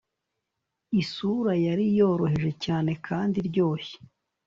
isura 1.01 1.53
yari 1.65 1.85
yoroheje 1.97 2.51
cyane 2.65 2.91
kandi 3.07 3.35
iryoshye 3.41 3.97